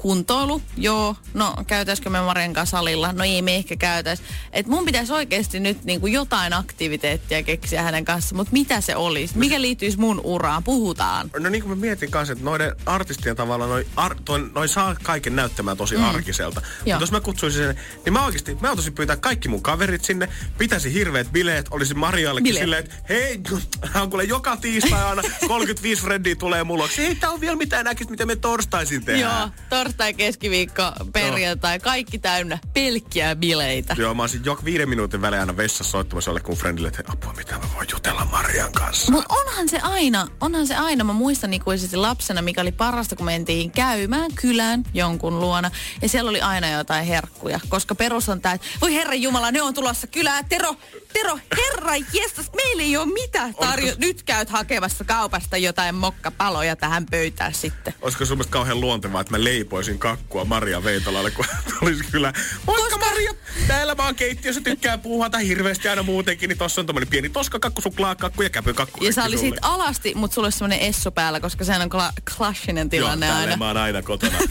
kuntoilu, 0.00 0.62
joo, 0.76 1.16
no 1.34 1.54
käytäisikö 1.66 2.10
me 2.10 2.20
Marian 2.20 2.52
kanssa 2.52 2.76
salilla? 2.76 3.12
No 3.12 3.24
ei 3.24 3.42
me 3.42 3.56
ehkä 3.56 3.76
käytäis. 3.76 4.22
Et 4.52 4.66
mun 4.66 4.84
pitäisi 4.84 5.12
oikeasti 5.12 5.60
nyt 5.60 5.84
niinku 5.84 6.06
jotain 6.06 6.52
aktiviteettia 6.52 7.42
keksiä 7.42 7.82
hänen 7.82 8.04
kanssa, 8.04 8.34
mutta 8.34 8.52
mitä 8.52 8.80
se 8.80 8.96
olisi? 8.96 9.38
Mikä 9.38 9.60
liittyisi 9.60 9.98
mun 9.98 10.20
uraan? 10.24 10.64
Puhutaan. 10.64 11.30
No 11.38 11.48
niin 11.48 11.62
kuin 11.62 11.78
mä 11.78 11.80
mietin 11.80 12.10
kanssa, 12.10 12.32
että 12.32 12.44
noiden 12.44 12.76
artistien 12.86 13.36
tavalla 13.36 13.66
noi, 13.66 13.86
ar, 13.96 14.16
toi, 14.24 14.50
noi 14.54 14.68
saa 14.68 14.96
kaiken 15.02 15.36
näyttämään 15.36 15.76
tosi 15.76 15.96
mm. 15.96 16.04
arkiselta. 16.04 16.60
Mutta 16.60 17.02
jos 17.02 17.12
mä 17.12 17.20
kutsuisin 17.20 17.64
sen, 17.64 17.76
niin 18.04 18.12
mä 18.12 18.24
oikeasti, 18.24 18.58
mä 18.60 18.70
ottaisin 18.70 18.92
pyytää 18.92 19.16
kaikki 19.16 19.48
mun 19.48 19.62
kaverit 19.62 20.04
sinne, 20.04 20.28
pitäisi 20.58 20.94
hirveät 20.94 21.32
bileet, 21.32 21.66
olisi 21.70 21.94
Mariallekin 21.94 22.54
silleen, 22.54 22.84
että 22.84 22.94
hei, 23.08 23.40
hän 23.92 24.02
on 24.02 24.10
kuule 24.10 24.24
joka 24.24 24.56
tiistai 24.56 25.04
aina 25.04 25.22
35 25.48 26.02
frendiä 26.02 26.34
tulee 26.34 26.64
mulle. 26.64 26.88
Ei 26.98 27.14
tää 27.14 27.30
on 27.30 27.40
vielä 27.40 27.56
mitään 27.56 27.84
näkistä, 27.84 28.10
mitä 28.10 28.26
me 28.26 28.36
torstaisin 28.36 29.04
tehdään. 29.04 29.40
Joo, 29.40 29.50
torstai, 29.90 30.14
keskiviikko, 30.14 30.82
perjantai, 31.12 31.78
kaikki 31.78 32.18
täynnä 32.18 32.58
pelkkiä 32.74 33.36
bileitä. 33.36 33.96
Joo, 33.98 34.14
mä 34.14 34.22
olisin 34.22 34.44
joka 34.44 34.64
viiden 34.64 34.88
minuutin 34.88 35.22
välein 35.22 35.40
aina 35.40 35.56
vessassa 35.56 35.90
soittamassa 35.90 36.30
jollekin 36.30 36.56
frendille, 36.56 36.88
että 36.88 37.02
apua, 37.06 37.32
mitä 37.32 37.58
mä 37.58 37.64
voin 37.74 37.88
jutella 37.92 38.24
Marian 38.24 38.72
kanssa. 38.72 39.12
Mutta 39.12 39.34
onhan 39.34 39.68
se 39.68 39.78
aina, 39.82 40.26
onhan 40.40 40.66
se 40.66 40.74
aina, 40.76 41.04
mä 41.04 41.12
muistan 41.12 41.54
ikuisesti 41.54 41.96
lapsena, 41.96 42.42
mikä 42.42 42.60
oli 42.60 42.72
parasta, 42.72 43.16
kun 43.16 43.26
mentiin 43.26 43.70
käymään 43.70 44.34
kylään 44.34 44.84
jonkun 44.94 45.40
luona. 45.40 45.70
Ja 46.02 46.08
siellä 46.08 46.30
oli 46.30 46.40
aina 46.40 46.70
jotain 46.70 47.06
herkkuja, 47.06 47.60
koska 47.68 47.94
perus 47.94 48.28
on 48.28 48.40
tää, 48.40 48.52
että 48.52 48.66
voi 48.80 48.94
herran 48.94 49.22
jumala, 49.22 49.50
ne 49.50 49.62
on 49.62 49.74
tulossa 49.74 50.06
kylään. 50.06 50.44
Tero, 50.48 50.76
Tero, 51.12 51.38
herra 51.56 51.96
jestas, 52.12 52.50
meillä 52.56 52.82
ei 52.82 52.96
ole 52.96 53.12
mitään 53.12 53.54
tarjo. 53.54 53.94
Nyt 53.98 54.22
käyt 54.22 54.50
hakemassa 54.50 55.04
kaupasta 55.04 55.56
jotain 55.56 55.94
mokkapaloja 55.94 56.76
tähän 56.76 57.06
pöytään 57.10 57.54
sitten. 57.54 57.94
Olisiko 58.02 58.24
sun 58.24 58.36
mielestä 58.36 58.52
kauhean 58.52 58.80
luontevaa, 58.80 59.20
että 59.20 59.30
mä 59.30 59.44
leipoisin 59.80 59.98
kakkua 59.98 60.44
Maria 60.44 60.84
Veitolalle, 60.84 61.30
kun 61.30 61.44
olisi 61.82 62.04
kyllä... 62.12 62.32
Moikka 62.66 62.84
Koska- 62.90 63.06
Maria! 63.06 63.32
Täällä 63.66 63.96
vaan 63.96 64.14
keittiössä 64.14 64.60
tykkää 64.60 64.98
puuhata 64.98 65.38
hirveästi 65.38 65.88
aina 65.88 66.02
muutenkin, 66.02 66.48
niin 66.48 66.58
tossa 66.58 66.80
on 66.80 66.86
tommonen 66.86 67.08
pieni 67.08 67.28
toskakakku, 67.28 67.80
suklaakakku 67.80 68.42
ja 68.42 68.50
käpykakku. 68.50 69.04
Ja 69.04 69.12
sä 69.12 69.24
olisit 69.24 69.54
alasti, 69.62 70.14
mutta 70.14 70.34
sulla 70.34 70.46
olisi 70.46 70.58
semmoinen 70.58 70.80
esso 70.80 71.10
päällä, 71.10 71.40
koska 71.40 71.64
sehän 71.64 71.82
on 71.82 71.88
kla- 71.92 72.12
klassinen 72.36 72.84
Joo, 72.84 72.90
tilanne 72.90 73.26
tälleen 73.26 73.48
aina. 73.48 73.56
mä 73.56 73.66
oon 73.66 73.76
aina 73.76 74.02
kotona. 74.02 74.38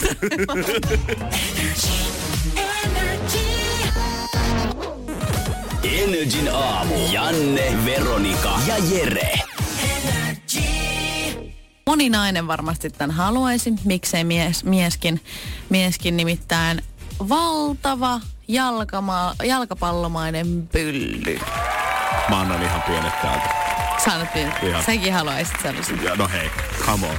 Energin 5.84 6.50
aamu. 6.54 6.96
Janne, 7.12 7.86
Veronika 7.86 8.60
ja 8.68 8.76
Jere. 8.78 9.49
Moni 11.90 12.10
nainen 12.10 12.48
varmasti 12.48 12.90
tämän 12.90 13.16
haluaisi, 13.16 13.74
miksei 13.86 14.24
mies, 14.24 14.64
mieskin, 14.64 15.22
mieskin 15.70 16.18
nimittäin 16.18 16.82
valtava 17.30 18.22
jalkama, 18.48 19.36
jalkapallomainen 19.44 20.68
pylly. 20.72 21.40
Mä 22.30 22.40
annan 22.40 22.64
ihan 22.64 22.82
pienet 22.82 23.22
täältä. 23.22 23.50
Sanottiin, 24.06 24.52
Ihan. 24.64 24.84
säkin 24.84 25.14
haluaisit 25.14 25.56
sellaisen. 25.62 26.04
Ja 26.04 26.16
no 26.16 26.28
hei, 26.28 26.52
come 26.86 27.08
on. 27.08 27.16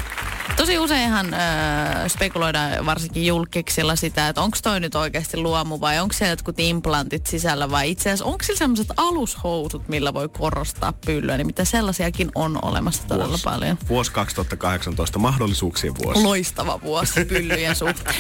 Tosi 0.56 0.78
useinhan 0.78 1.34
öö, 1.34 2.08
spekuloidaan 2.08 2.86
varsinkin 2.86 3.26
julkiksilla 3.26 3.96
sitä, 3.96 4.28
että 4.28 4.40
onko 4.40 4.58
toi 4.62 4.80
nyt 4.80 4.94
oikeasti 4.94 5.36
luomu 5.36 5.80
vai 5.80 5.98
onko 5.98 6.12
siellä 6.12 6.32
jotkut 6.32 6.60
implantit 6.60 7.26
sisällä 7.26 7.70
vai 7.70 7.90
itse 7.90 8.08
asiassa 8.10 8.24
onko 8.24 8.44
sillä 8.44 8.58
sellaiset 8.58 8.86
alushousut, 8.96 9.88
millä 9.88 10.14
voi 10.14 10.28
korostaa 10.28 10.92
pyllyä, 11.06 11.36
niin 11.36 11.46
mitä 11.46 11.64
sellaisiakin 11.64 12.30
on 12.34 12.58
olemassa 12.62 13.02
todella 13.08 13.28
Vuosi. 13.28 13.44
paljon. 13.44 13.78
Vuosi 13.88 14.12
2018, 14.12 15.18
mahdollisuuksien 15.18 15.94
vuosi. 16.04 16.22
Loistava 16.22 16.80
vuosi 16.82 17.24
pyllyjen 17.34 17.76
suhteen. 17.76 18.16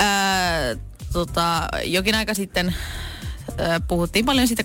Öö, 0.00 0.76
tota, 1.12 1.68
jokin 1.84 2.14
aika 2.14 2.34
sitten 2.34 2.74
puhuttiin 3.88 4.24
paljon 4.24 4.48
siitä 4.48 4.62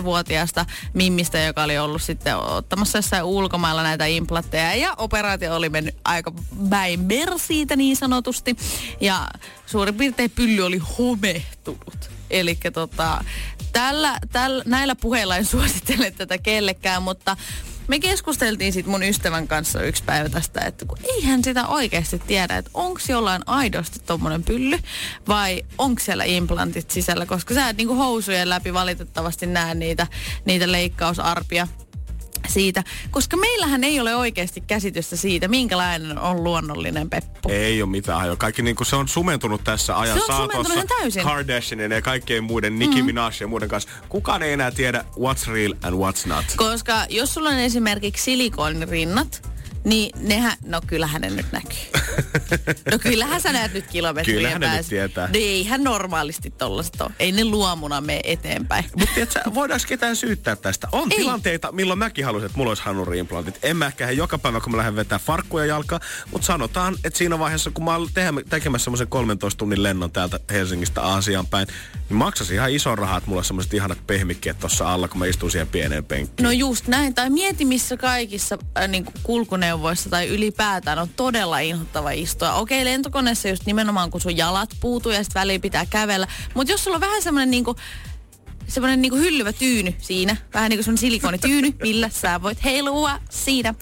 18-vuotiaasta 0.00 0.66
Mimmistä, 0.94 1.38
joka 1.38 1.62
oli 1.62 1.78
ollut 1.78 2.02
sitten 2.02 2.36
ottamassa 2.36 2.98
jossain 2.98 3.24
ulkomailla 3.24 3.82
näitä 3.82 4.06
implantteja. 4.06 4.74
Ja 4.74 4.94
operaatio 4.96 5.56
oli 5.56 5.68
mennyt 5.68 5.94
aika 6.04 6.32
päin 6.70 7.08
siitä 7.36 7.76
niin 7.76 7.96
sanotusti. 7.96 8.56
Ja 9.00 9.28
suurin 9.66 9.94
piirtein 9.94 10.30
pylly 10.30 10.62
oli 10.62 10.78
homehtunut. 10.78 12.10
Eli 12.30 12.58
tota, 12.72 13.24
tällä, 13.72 14.18
tällä, 14.32 14.64
näillä 14.66 14.94
puheilla 14.94 15.36
en 15.36 15.44
suosittele 15.54 16.10
tätä 16.10 16.38
kellekään, 16.38 17.02
mutta 17.02 17.36
me 17.90 17.98
keskusteltiin 17.98 18.72
sit 18.72 18.86
mun 18.86 19.02
ystävän 19.02 19.48
kanssa 19.48 19.82
yksi 19.82 20.04
päivä 20.04 20.28
tästä, 20.28 20.60
että 20.60 20.84
kun 20.84 20.98
eihän 21.04 21.44
sitä 21.44 21.66
oikeasti 21.66 22.18
tiedä, 22.18 22.56
että 22.56 22.70
onko 22.74 23.00
jollain 23.08 23.42
aidosti 23.46 24.00
tommonen 24.06 24.42
pylly 24.42 24.78
vai 25.28 25.62
onko 25.78 26.00
siellä 26.00 26.24
implantit 26.24 26.90
sisällä, 26.90 27.26
koska 27.26 27.54
sä 27.54 27.68
et 27.68 27.76
niinku 27.76 27.94
housujen 27.94 28.48
läpi 28.48 28.74
valitettavasti 28.74 29.46
näe 29.46 29.74
niitä, 29.74 30.06
niitä 30.44 30.72
leikkausarpia 30.72 31.68
siitä, 32.48 32.84
koska 33.10 33.36
meillähän 33.36 33.84
ei 33.84 34.00
ole 34.00 34.16
oikeasti 34.16 34.60
käsitystä 34.60 35.16
siitä, 35.16 35.48
minkälainen 35.48 36.18
on 36.18 36.44
luonnollinen 36.44 37.10
peppu. 37.10 37.48
Ei 37.48 37.82
ole 37.82 37.90
mitään 37.90 38.20
ajoa. 38.20 38.36
Kaikki 38.36 38.62
niinku, 38.62 38.84
se 38.84 38.96
on 38.96 39.08
sumentunut 39.08 39.64
tässä 39.64 39.98
ajan 39.98 40.18
Se 40.18 40.24
on 40.24 40.26
saatossa. 40.26 40.84
täysin. 41.00 41.22
Kardashianin 41.22 41.90
ja 41.90 42.02
kaikkien 42.02 42.44
muiden, 42.44 42.78
Nicki 42.78 43.02
Minaj 43.02 43.32
ja 43.40 43.46
muiden 43.48 43.68
kanssa. 43.68 43.90
Kukaan 44.08 44.42
ei 44.42 44.52
enää 44.52 44.70
tiedä 44.70 45.04
what's 45.18 45.52
real 45.52 45.74
and 45.82 45.94
what's 45.94 46.28
not. 46.28 46.44
Koska 46.56 47.06
jos 47.08 47.34
sulla 47.34 47.48
on 47.48 47.58
esimerkiksi 47.58 48.22
silikonirinnat, 48.24 49.49
niin 49.84 50.10
nehän, 50.28 50.56
no 50.64 50.80
kyllähän 50.86 51.20
ne 51.20 51.30
nyt 51.30 51.46
näkyy. 51.52 51.78
No 52.90 52.98
kyllähän 52.98 53.40
sä 53.40 53.52
näet 53.52 53.74
nyt 53.74 53.86
kilometrien 53.86 54.36
Kyllähän 54.36 54.60
ne 54.60 54.76
nyt 54.76 54.86
tietää. 54.86 55.26
No 55.26 55.32
eihän 55.34 55.84
normaalisti 55.84 56.50
tollaset 56.50 57.00
ole. 57.00 57.10
Ei 57.18 57.32
ne 57.32 57.44
luomuna 57.44 58.00
mene 58.00 58.20
eteenpäin. 58.24 58.84
Mutta 58.98 59.14
tiedätkö, 59.14 59.40
voidaanko 59.54 59.84
ketään 59.88 60.16
syyttää 60.16 60.56
tästä? 60.56 60.88
On 60.92 61.12
Ei. 61.12 61.18
tilanteita, 61.18 61.72
milloin 61.72 61.98
mäkin 61.98 62.24
haluaisin, 62.24 62.46
että 62.46 62.58
mulla 62.58 62.70
olisi 62.70 62.82
hanuri-implantit. 62.82 63.58
En 63.62 63.76
mä 63.76 63.86
ehkä 63.86 64.10
joka 64.10 64.38
päivä, 64.38 64.60
kun 64.60 64.72
mä 64.72 64.78
lähden 64.78 64.96
vetää 64.96 65.18
farkkuja 65.18 65.66
jalkaa, 65.66 66.00
mutta 66.32 66.46
sanotaan, 66.46 66.96
että 67.04 67.18
siinä 67.18 67.38
vaiheessa, 67.38 67.70
kun 67.70 67.84
mä 67.84 67.94
olen 67.94 68.10
tekemässä 68.48 68.84
semmoisen 68.84 69.08
13 69.08 69.58
tunnin 69.58 69.82
lennon 69.82 70.12
täältä 70.12 70.40
Helsingistä 70.50 71.02
Aasiaan 71.02 71.46
päin, 71.46 71.68
niin 72.08 72.16
maksaisi 72.16 72.54
ihan 72.54 72.72
ison 72.72 72.98
rahaa, 72.98 73.18
että 73.18 73.30
mulla 73.30 73.38
olisi 73.38 73.48
semmoiset 73.48 73.74
ihanat 73.74 74.06
pehmikkeet 74.06 74.58
tuossa 74.58 74.92
alla, 74.92 75.08
kun 75.08 75.18
mä 75.18 75.26
istun 75.26 75.50
siihen 75.50 75.68
pieneen 75.68 76.04
penkkiin. 76.04 76.44
No 76.44 76.50
just 76.50 76.86
näin. 76.86 77.14
Tai 77.14 77.30
mieti, 77.30 77.64
missä 77.64 77.96
kaikissa 77.96 78.58
äh, 78.78 78.88
niin 78.88 79.06
kulkuneuvoissa 79.22 79.69
tai 80.10 80.28
ylipäätään 80.28 80.98
on 80.98 81.08
todella 81.16 81.58
inhottava 81.58 82.10
istua. 82.10 82.54
Okei, 82.54 82.84
lentokoneessa 82.84 83.48
just 83.48 83.66
nimenomaan, 83.66 84.10
kun 84.10 84.20
sun 84.20 84.36
jalat 84.36 84.70
puutuu 84.80 85.12
ja 85.12 85.24
sitten 85.24 85.40
väliin 85.40 85.60
pitää 85.60 85.86
kävellä. 85.86 86.26
Mutta 86.54 86.72
jos 86.72 86.84
sulla 86.84 86.96
on 86.96 87.00
vähän 87.00 87.22
semmoinen 87.22 87.50
niinku, 87.50 87.76
semmoinen 88.66 89.02
niinku 89.02 89.16
hyllyvä 89.16 89.52
tyyny 89.52 89.94
siinä, 89.98 90.36
vähän 90.54 90.70
niin 90.70 90.78
kuin 90.78 90.84
sun 90.84 90.98
silikonityyny, 90.98 91.72
millä 91.82 92.08
sä 92.08 92.42
voit 92.42 92.64
heilua 92.64 93.20
siinä, 93.30 93.74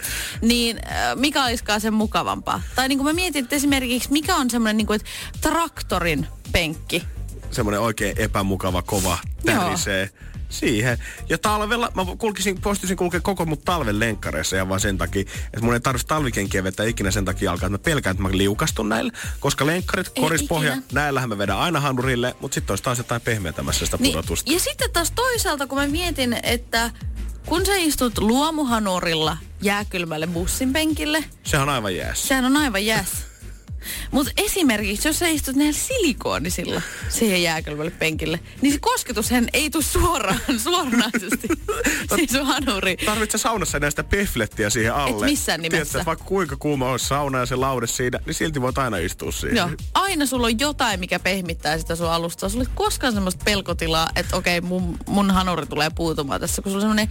niin 0.43 0.77
äh, 0.87 1.17
mikä 1.17 1.45
olisikaan 1.45 1.81
sen 1.81 1.95
mukavampaa? 1.95 2.63
Tai 2.75 2.89
niin 2.89 2.99
kuin 2.99 3.07
mä 3.07 3.13
mietin, 3.13 3.45
että 3.45 3.57
esimerkiksi 3.57 4.13
mikä 4.13 4.37
on 4.37 4.51
semmoinen 4.51 4.77
niinku, 4.77 4.93
että 4.93 5.09
traktorin 5.41 6.27
penkki, 6.53 7.03
semmoinen 7.51 7.81
oikein 7.81 8.19
epämukava, 8.19 8.83
kova, 8.83 9.19
tärisee 9.47 10.11
siihen. 10.49 10.99
Ja 11.29 11.39
talvella, 11.39 11.93
mä 11.95 12.07
kulkisin, 12.19 12.61
poistuisin 12.61 12.97
kulkea 12.97 13.21
koko 13.21 13.47
mun 13.47 13.59
talven 13.59 14.01
lenkkareissa 14.01 14.57
ja 14.57 14.69
vaan 14.69 14.81
sen 14.81 14.99
takia, 14.99 15.21
että 15.21 15.61
mun 15.63 15.75
ei 15.75 15.81
tarvitsisi 15.81 16.07
talvikenkiä 16.09 16.65
vetää 16.65 16.87
ikinä 16.87 17.11
sen 17.11 17.25
takia 17.25 17.51
alkaa, 17.53 17.67
että 17.67 17.73
mä 17.75 17.79
pelkään, 17.79 18.11
että 18.17 18.23
mä 18.23 18.29
liukastun 18.33 18.89
näillä. 18.89 19.13
Koska 19.41 19.67
lenkkarit, 19.67 20.07
Ei 20.17 20.23
korispohja, 20.23 20.71
ikinä. 20.73 20.87
näillähän 20.93 21.29
mä 21.29 21.39
vedän 21.39 21.59
aina 21.59 21.81
hanurille, 21.81 22.37
mutta 22.41 22.55
sitten 22.55 22.73
olisi 22.73 22.85
taas 22.85 22.99
jotain 22.99 23.21
pehmeätämässä 23.21 23.85
sitä 23.85 23.99
pudotusta. 23.99 24.49
Niin, 24.51 24.55
ja 24.57 24.61
sitten 24.61 24.91
taas 24.93 25.11
toisaalta, 25.11 25.67
kun 25.67 25.79
mä 25.79 25.87
mietin, 25.87 26.37
että 26.43 26.91
kun 27.47 27.67
sä 27.67 27.77
istut 27.77 28.19
luomuhanurilla 28.19 29.37
jääkylmälle 29.63 30.27
bussin 30.27 30.73
penkille, 30.73 31.25
Sehän 31.45 31.69
on 31.69 31.75
aivan 31.75 31.97
jäässä. 31.97 32.29
sehän 32.29 32.45
on 32.45 32.57
aivan 32.57 32.87
jäs. 32.87 33.28
Mutta 34.11 34.33
esimerkiksi, 34.37 35.09
jos 35.09 35.19
sä 35.19 35.29
istut 35.29 35.57
näillä 35.57 35.73
silikoonisilla 35.73 36.83
siihen 37.09 37.43
jääkylmälle 37.43 37.91
penkille, 37.91 38.41
niin 38.63 38.73
se 38.73 38.79
kosketushän 38.79 39.49
ei 39.53 39.71
tule 39.71 39.83
suoraan, 39.83 40.41
suoranaisesti 40.65 41.49
siis 42.17 42.31
sun 42.31 42.47
hanuriin. 42.47 42.99
Tarvitset 43.07 43.41
saunassa 43.41 43.79
näistä 43.79 44.05
peflettiä 44.05 44.71
siihen 44.71 44.95
alle. 44.95 45.27
missään 45.27 45.61
nimessä. 45.61 45.93
Tiedätkö, 45.93 46.07
vaikka 46.07 46.25
kuinka 46.25 46.57
kuuma 46.57 46.91
olisi 46.91 47.07
sauna 47.07 47.39
ja 47.39 47.47
se 47.47 47.57
laude 47.57 47.87
siinä, 47.87 48.19
niin 48.27 48.35
silti 48.35 48.61
voit 48.61 48.79
aina 48.79 48.97
istua 48.97 49.33
siihen. 49.33 49.57
Joo, 49.57 49.71
aina 49.95 50.27
sulla 50.27 50.47
on 50.47 50.61
jotain, 50.61 51.01
mikä 51.01 51.19
pehmittää 51.19 51.79
sitä 51.79 51.97
sun 51.97 52.11
alustaa. 52.11 52.49
Sulla 52.49 52.65
ei 52.65 52.75
koskaan 52.75 53.13
semmoista 53.13 53.45
pelkotilaa, 53.45 54.09
että 54.17 54.37
okei, 54.37 54.61
mun, 54.61 54.97
mun 55.07 55.31
hanuri 55.31 55.67
tulee 55.67 55.91
puutumaan 55.95 56.41
tässä, 56.41 56.63
kun 56.63 56.73
sulla 56.73 56.85
on 56.87 56.97
semmoinen 56.97 57.09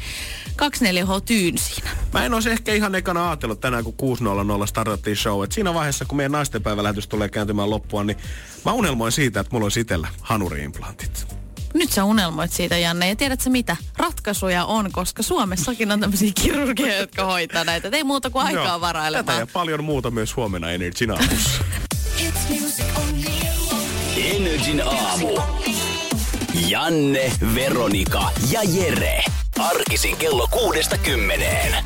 24H 0.62 1.22
tyyn 1.26 1.58
siinä. 1.58 1.90
Mä 2.14 2.26
en 2.26 2.34
olisi 2.34 2.50
ehkä 2.50 2.74
ihan 2.74 2.96
ekana 2.96 3.30
ajatellut 3.30 3.60
tänään, 3.60 3.84
kun 3.84 4.18
6.00 4.62 4.68
startattiin 4.68 5.16
show, 5.16 5.44
että 5.44 5.54
siinä 5.54 5.74
vaiheessa, 5.74 6.06
kun 6.06 6.18
meidän 6.18 6.36
naistenpäivälähetys 6.58 7.08
tulee 7.08 7.30
kääntymään 7.30 7.70
loppuun, 7.70 8.08
niin 8.08 8.18
mä 8.66 8.72
unelmoin 8.72 9.12
siitä, 9.12 9.40
että 9.40 9.54
mulla 9.54 9.66
olisi 9.66 9.80
itsellä 9.80 10.08
hanuri-implantit. 10.22 11.28
Nyt 11.74 11.92
sä 11.92 12.04
unelmoit 12.04 12.52
siitä, 12.52 12.78
Janne, 12.78 13.10
ja 13.10 13.16
tiedätkö 13.16 13.50
mitä? 13.50 13.78
Ratkaisuja 13.98 14.66
on, 14.66 14.92
koska 14.92 15.24
Suomessakin 15.24 15.92
on 15.92 16.00
tämmöisiä 16.00 16.32
kirurgeja, 16.42 16.98
jotka 16.98 17.26
hoitaa 17.26 17.64
näitä. 17.64 17.88
Et 17.88 17.94
ei 17.94 18.04
muuta 18.04 18.30
kuin 18.30 18.46
aikaa 18.46 18.64
Joo, 18.64 18.66
Tätä 18.74 18.82
varailemaan. 18.82 19.40
ja 19.40 19.48
paljon 19.48 19.84
muuta 19.84 20.12
myös 20.12 20.36
huomenna 20.36 20.72
Energin 20.72 21.12
aamussa. 21.12 21.64
Energin 24.18 24.82
aamu. 24.86 25.40
Janne, 26.68 27.32
Veronika 27.56 28.32
ja 28.52 28.62
Jere. 28.64 29.24
Arkisin 29.60 30.18
kello 30.18 30.48
kuudesta 30.52 30.98
kymmeneen. 30.98 31.86